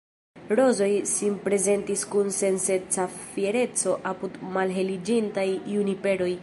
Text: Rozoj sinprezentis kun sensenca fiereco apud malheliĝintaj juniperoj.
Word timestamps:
Rozoj 0.59 0.95
sinprezentis 1.11 2.07
kun 2.15 2.33
sensenca 2.39 3.07
fiereco 3.19 3.95
apud 4.13 4.43
malheliĝintaj 4.57 5.49
juniperoj. 5.77 6.35